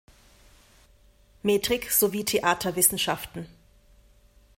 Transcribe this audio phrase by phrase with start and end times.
[1.43, 3.45] Metrik sowie Theaterwissenschaften.